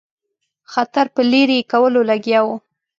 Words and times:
خطر 0.73 1.05
په 1.15 1.21
لیري 1.31 1.59
کولو 1.71 2.01
لګیا 2.09 2.39
وو. 2.45 2.55